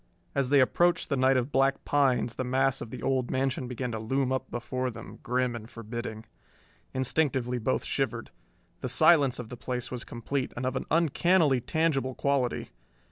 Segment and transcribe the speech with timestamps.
[0.33, 3.91] As they approached the night of black pines the mass of the old mansion began
[3.91, 6.25] to loom up before them, grim and forbidding.
[6.91, 8.31] Instinctively both shivered.
[8.79, 12.69] The silence of the place was complete and of an uncannily tangible quality.